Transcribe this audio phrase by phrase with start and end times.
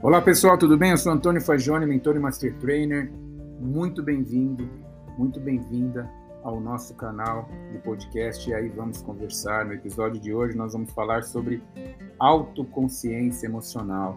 [0.00, 0.92] Olá pessoal, tudo bem?
[0.92, 3.10] Eu sou Antônio Fagione, mentor e master trainer.
[3.60, 4.70] Muito bem-vindo,
[5.18, 6.08] muito bem-vinda
[6.44, 8.48] ao nosso canal de podcast.
[8.48, 9.64] E aí vamos conversar.
[9.64, 11.60] No episódio de hoje nós vamos falar sobre
[12.16, 14.16] autoconsciência emocional.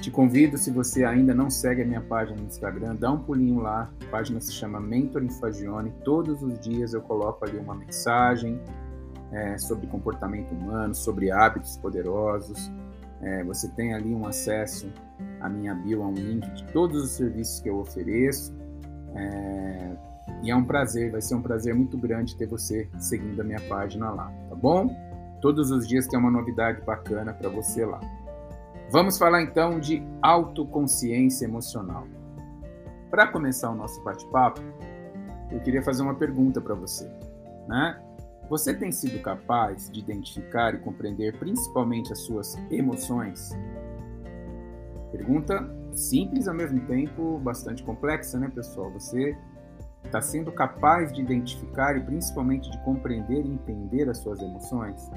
[0.00, 3.60] Te convido, se você ainda não segue a minha página no Instagram, dá um pulinho
[3.60, 3.90] lá.
[4.06, 5.92] A página se chama Mentor Fagione.
[6.04, 8.60] Todos os dias eu coloco ali uma mensagem
[9.32, 12.70] é, sobre comportamento humano, sobre hábitos poderosos
[13.22, 14.90] é, você tem ali um acesso
[15.40, 18.54] à minha bio, a um link de todos os serviços que eu ofereço.
[19.14, 19.96] É,
[20.42, 23.60] e é um prazer, vai ser um prazer muito grande ter você seguindo a minha
[23.68, 24.88] página lá, tá bom?
[25.40, 28.00] Todos os dias tem uma novidade bacana para você lá.
[28.90, 32.06] Vamos falar então de autoconsciência emocional.
[33.10, 34.60] Para começar o nosso bate-papo,
[35.50, 37.10] eu queria fazer uma pergunta para você,
[37.68, 38.00] né?
[38.50, 43.56] Você tem sido capaz de identificar e compreender principalmente as suas emoções?
[45.12, 48.90] Pergunta simples ao mesmo tempo bastante complexa, né, pessoal?
[48.90, 49.38] Você
[50.04, 55.08] está sendo capaz de identificar e principalmente de compreender e entender as suas emoções?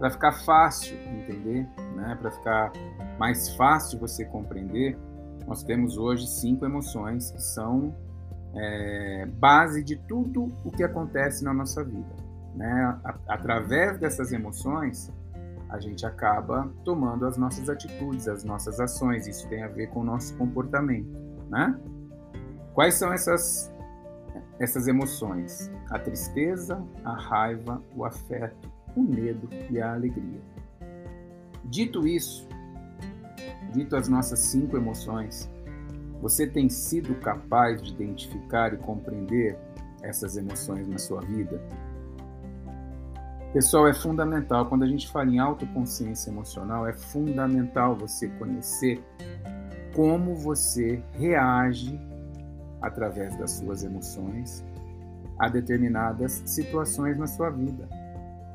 [0.00, 2.18] Para ficar fácil entender, né?
[2.20, 2.72] Para ficar
[3.16, 4.98] mais fácil você compreender,
[5.46, 7.94] nós temos hoje cinco emoções que são
[8.56, 12.19] é, base de tudo o que acontece na nossa vida.
[12.54, 13.00] Né?
[13.28, 15.12] Através dessas emoções,
[15.68, 19.26] a gente acaba tomando as nossas atitudes, as nossas ações.
[19.26, 21.16] Isso tem a ver com o nosso comportamento,
[21.48, 21.78] né?
[22.74, 23.72] Quais são essas
[24.58, 25.70] essas emoções?
[25.90, 30.40] A tristeza, a raiva, o afeto, o medo e a alegria.
[31.64, 32.48] Dito isso,
[33.72, 35.48] dito as nossas cinco emoções,
[36.20, 39.56] você tem sido capaz de identificar e compreender
[40.02, 41.62] essas emoções na sua vida?
[43.52, 49.04] Pessoal, é fundamental, quando a gente fala em autoconsciência emocional, é fundamental você conhecer
[49.92, 52.00] como você reage
[52.80, 54.64] através das suas emoções
[55.36, 57.88] a determinadas situações na sua vida.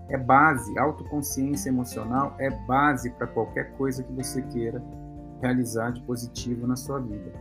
[0.07, 4.81] É base, autoconsciência emocional é base para qualquer coisa que você queira
[5.41, 7.33] realizar de positivo na sua vida.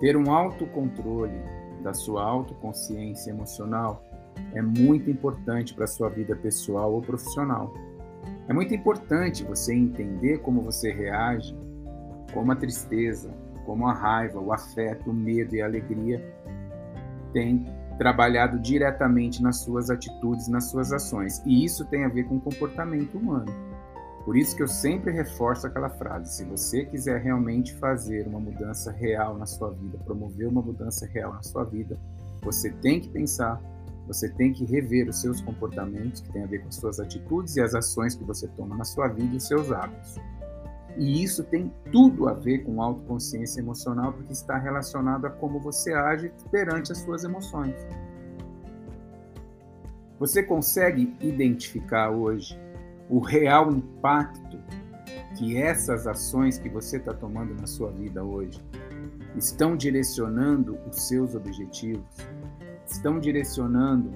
[0.00, 1.42] Ter um autocontrole
[1.82, 4.02] da sua autoconsciência emocional
[4.54, 7.72] é muito importante para a sua vida pessoal ou profissional.
[8.48, 11.56] É muito importante você entender como você reage,
[12.32, 13.30] como a tristeza,
[13.64, 16.24] como a raiva, o afeto, o medo e a alegria
[17.32, 17.66] têm
[17.98, 21.42] trabalhado diretamente nas suas atitudes, nas suas ações.
[21.44, 23.52] E isso tem a ver com o comportamento humano.
[24.24, 28.90] Por isso que eu sempre reforço aquela frase: se você quiser realmente fazer uma mudança
[28.90, 31.98] real na sua vida, promover uma mudança real na sua vida,
[32.42, 33.60] você tem que pensar
[34.06, 37.56] você tem que rever os seus comportamentos, que tem a ver com as suas atitudes
[37.56, 40.16] e as ações que você toma na sua vida e os seus hábitos.
[40.96, 45.92] E isso tem tudo a ver com autoconsciência emocional, porque está relacionado a como você
[45.92, 47.74] age perante as suas emoções.
[50.18, 52.58] Você consegue identificar hoje
[53.10, 54.58] o real impacto
[55.36, 58.64] que essas ações que você está tomando na sua vida hoje
[59.36, 62.06] estão direcionando os seus objetivos?
[62.86, 64.12] Estão direcionando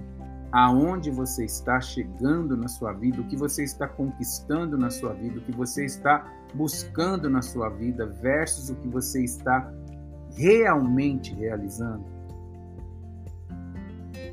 [0.52, 5.38] aonde você está chegando na sua vida, o que você está conquistando na sua vida,
[5.38, 9.72] o que você está buscando na sua vida versus o que você está
[10.34, 12.04] realmente realizando.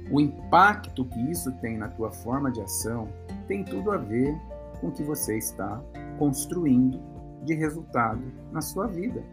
[0.10, 3.10] O impacto que isso tem na tua forma de ação
[3.48, 4.36] tem tudo a ver
[4.80, 5.82] com o que você está
[6.18, 7.00] construindo
[7.44, 8.22] de resultado
[8.52, 9.24] na sua vida.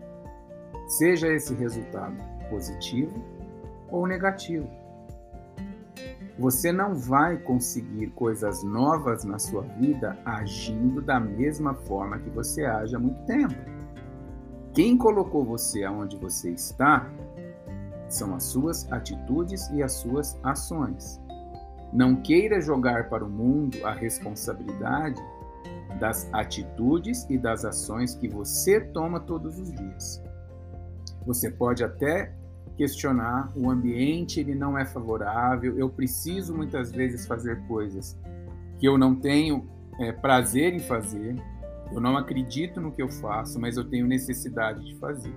[0.89, 2.17] Seja esse resultado
[2.51, 3.15] positivo
[3.89, 4.69] ou negativo.
[6.39, 12.65] Você não vai conseguir coisas novas na sua vida agindo da mesma forma que você
[12.65, 13.55] age há muito tempo.
[14.75, 17.09] Quem colocou você aonde você está
[18.09, 21.21] são as suas atitudes e as suas ações.
[21.93, 25.23] Não queira jogar para o mundo a responsabilidade
[26.01, 30.21] das atitudes e das ações que você toma todos os dias.
[31.25, 32.35] Você pode até
[32.77, 38.19] questionar, o ambiente ele não é favorável, eu preciso muitas vezes fazer coisas
[38.79, 39.67] que eu não tenho
[39.99, 41.37] é, prazer em fazer,
[41.93, 45.35] eu não acredito no que eu faço, mas eu tenho necessidade de fazer.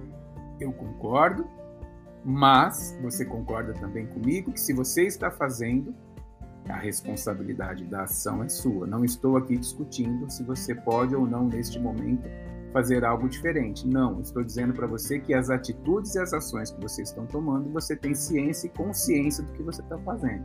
[0.60, 1.48] Eu concordo,
[2.26, 5.94] mas você concorda também comigo que se você está fazendo,
[6.68, 8.88] a responsabilidade da ação é sua.
[8.88, 12.28] Não estou aqui discutindo se você pode ou não, neste momento,
[12.78, 13.88] fazer algo diferente.
[13.88, 17.72] Não, estou dizendo para você que as atitudes e as ações que vocês estão tomando,
[17.72, 20.44] você tem ciência e consciência do que você está fazendo.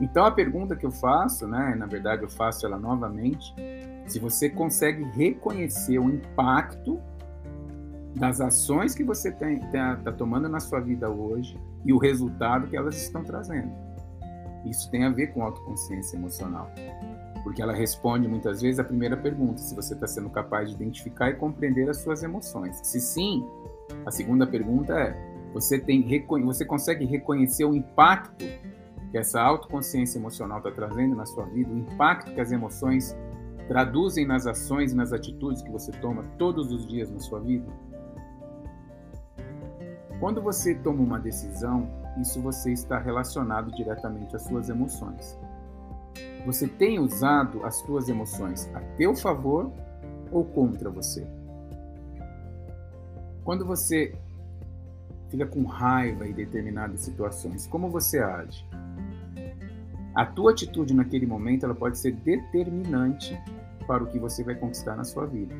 [0.00, 3.54] Então a pergunta que eu faço, né, na verdade eu faço ela novamente,
[4.06, 7.00] Se você consegue reconhecer o impacto
[8.16, 12.76] das ações que você está tá tomando na sua vida hoje e o resultado que
[12.76, 13.72] elas estão trazendo.
[14.66, 16.70] Isso tem a ver com autoconsciência emocional,
[17.44, 21.28] porque ela responde muitas vezes a primeira pergunta, se você está sendo capaz de identificar
[21.28, 22.80] e compreender as suas emoções.
[22.82, 23.46] Se sim,
[24.06, 25.14] a segunda pergunta é:
[25.52, 26.04] você, tem,
[26.42, 28.46] você consegue reconhecer o impacto
[29.10, 33.14] que essa autoconsciência emocional está trazendo na sua vida, o impacto que as emoções
[33.68, 37.70] traduzem nas ações e nas atitudes que você toma todos os dias na sua vida?
[40.18, 41.88] Quando você toma uma decisão,
[42.18, 45.38] isso você está relacionado diretamente às suas emoções.
[46.44, 49.72] Você tem usado as suas emoções a teu favor
[50.30, 51.26] ou contra você?
[53.42, 54.14] Quando você
[55.30, 58.66] fica com raiva em determinadas situações, como você age?
[60.14, 63.38] A tua atitude naquele momento ela pode ser determinante
[63.86, 65.54] para o que você vai conquistar na sua vida.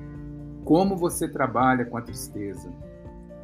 [0.64, 2.70] Como você trabalha com a tristeza,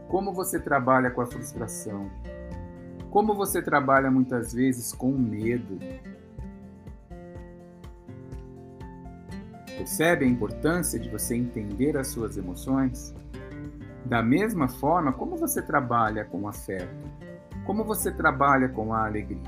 [0.08, 2.10] como você trabalha com a frustração?
[3.10, 5.78] Como você trabalha muitas vezes com o medo?
[9.80, 13.14] Percebe a importância de você entender as suas emoções?
[14.04, 16.94] Da mesma forma, como você trabalha com afeto?
[17.64, 19.40] Como você trabalha com a alegria?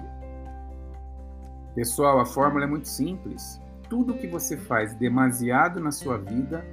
[1.74, 3.60] Pessoal, a fórmula é muito simples.
[3.90, 6.64] Tudo que você faz demasiado na sua vida,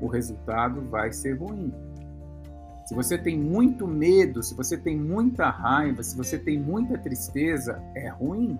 [0.00, 1.70] o resultado vai ser ruim.
[2.86, 7.78] Se você tem muito medo, se você tem muita raiva, se você tem muita tristeza,
[7.94, 8.58] é ruim.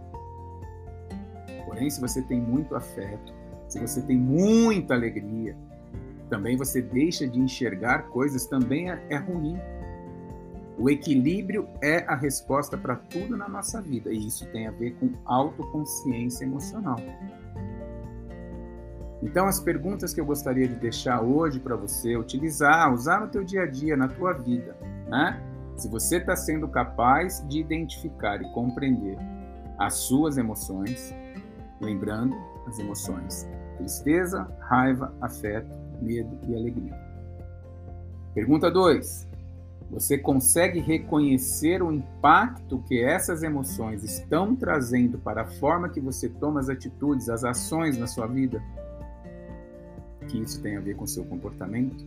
[1.64, 3.40] Porém, se você tem muito afeto,
[3.72, 5.56] se você tem muita alegria,
[6.28, 9.58] também você deixa de enxergar coisas, também é, é ruim.
[10.78, 14.94] O equilíbrio é a resposta para tudo na nossa vida, e isso tem a ver
[14.96, 16.98] com autoconsciência emocional.
[19.22, 23.42] Então, as perguntas que eu gostaria de deixar hoje para você utilizar, usar no teu
[23.42, 24.76] dia a dia, na tua vida,
[25.08, 25.42] né?
[25.76, 29.16] Se você está sendo capaz de identificar e compreender
[29.78, 31.14] as suas emoções,
[31.80, 32.36] lembrando
[32.66, 35.70] as emoções tristeza, raiva, afeto,
[36.00, 36.94] medo e alegria.
[38.34, 39.28] Pergunta 2.
[39.90, 46.28] Você consegue reconhecer o impacto que essas emoções estão trazendo para a forma que você
[46.28, 48.62] toma as atitudes, as ações na sua vida?
[50.32, 52.04] que isso tem a ver com seu comportamento?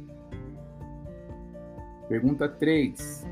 [2.10, 3.26] Pergunta 3.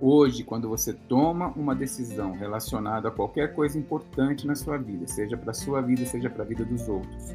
[0.00, 5.38] Hoje, quando você toma uma decisão relacionada a qualquer coisa importante na sua vida, seja
[5.38, 7.34] para a sua vida, seja para a vida dos outros,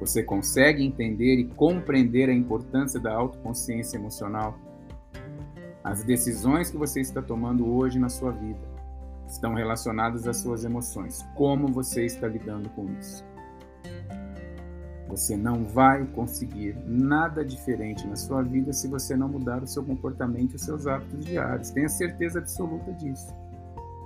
[0.00, 4.58] você consegue entender e compreender a importância da autoconsciência emocional?
[5.84, 8.60] As decisões que você está tomando hoje na sua vida
[9.28, 11.24] estão relacionadas às suas emoções.
[11.36, 13.24] Como você está lidando com isso?
[15.12, 19.84] Você não vai conseguir nada diferente na sua vida se você não mudar o seu
[19.84, 21.70] comportamento e os seus hábitos diários.
[21.70, 23.30] Tenha certeza absoluta disso.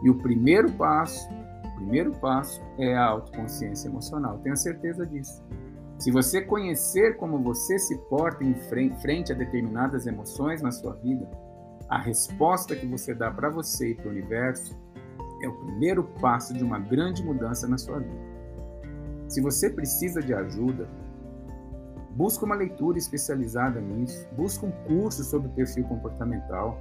[0.03, 1.29] E o primeiro passo,
[1.65, 4.39] o primeiro passo é a autoconsciência emocional.
[4.39, 5.45] Tenha certeza disso.
[5.97, 8.55] Se você conhecer como você se porta em
[9.01, 11.25] frente a determinadas emoções na sua vida,
[11.89, 14.77] a resposta que você dá para você e para o universo
[15.41, 18.37] é o primeiro passo de uma grande mudança na sua vida.
[19.29, 20.89] Se você precisa de ajuda,
[22.13, 26.79] busque uma leitura especializada nisso, busque um curso sobre perfil comportamental,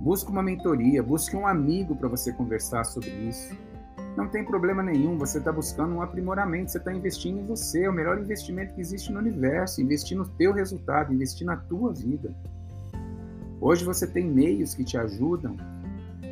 [0.00, 3.54] busque uma mentoria, busque um amigo para você conversar sobre isso.
[4.16, 7.90] Não tem problema nenhum, você está buscando um aprimoramento, você está investindo em você, é
[7.90, 12.32] o melhor investimento que existe no universo, investir no teu resultado, investir na tua vida.
[13.60, 15.56] Hoje você tem meios que te ajudam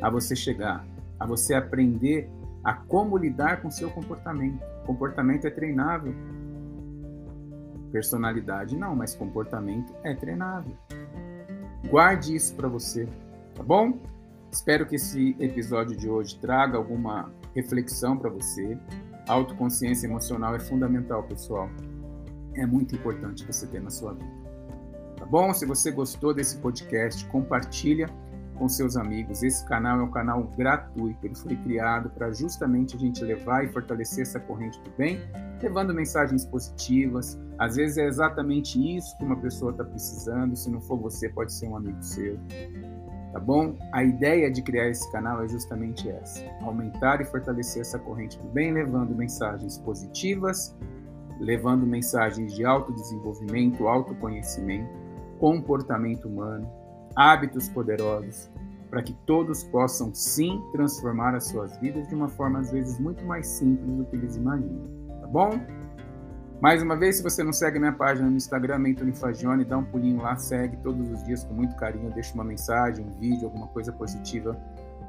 [0.01, 0.85] a você chegar,
[1.19, 2.29] a você aprender
[2.63, 4.59] a como lidar com seu comportamento.
[4.85, 6.13] Comportamento é treinável.
[7.91, 10.75] Personalidade não, mas comportamento é treinável.
[11.89, 13.07] Guarde isso para você,
[13.53, 13.99] tá bom?
[14.51, 18.77] Espero que esse episódio de hoje traga alguma reflexão para você.
[19.27, 21.69] Autoconsciência emocional é fundamental, pessoal.
[22.55, 24.43] É muito importante você ter na sua vida.
[25.17, 25.53] Tá bom?
[25.53, 28.07] Se você gostou desse podcast, compartilha
[28.53, 29.43] com seus amigos.
[29.43, 33.67] Esse canal é um canal gratuito, ele foi criado para justamente a gente levar e
[33.67, 35.19] fortalecer essa corrente do bem,
[35.61, 37.39] levando mensagens positivas.
[37.57, 41.53] Às vezes é exatamente isso que uma pessoa está precisando, se não for você, pode
[41.53, 42.37] ser um amigo seu.
[43.31, 43.75] Tá bom?
[43.91, 48.47] A ideia de criar esse canal é justamente essa: aumentar e fortalecer essa corrente do
[48.49, 50.75] bem, levando mensagens positivas,
[51.39, 54.87] levando mensagens de autodesenvolvimento, autoconhecimento,
[55.39, 56.82] comportamento humano
[57.15, 58.49] hábitos poderosos,
[58.89, 63.25] para que todos possam sim transformar as suas vidas de uma forma às vezes muito
[63.25, 64.87] mais simples do que eles imaginam,
[65.21, 65.59] tá bom?
[66.61, 69.83] Mais uma vez, se você não segue minha página no Instagram, Mentoni Fagione, dá um
[69.83, 73.67] pulinho lá, segue todos os dias com muito carinho, deixa uma mensagem, um vídeo, alguma
[73.67, 74.55] coisa positiva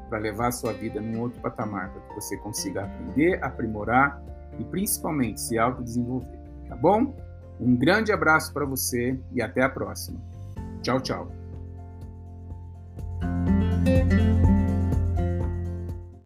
[0.08, 4.20] para levar a sua vida num outro patamar, para que você consiga aprender, aprimorar
[4.58, 7.14] e principalmente se autodesenvolver, tá bom?
[7.60, 10.20] Um grande abraço para você e até a próxima.
[10.82, 11.43] Tchau, tchau.
[13.84, 14.43] Thank you.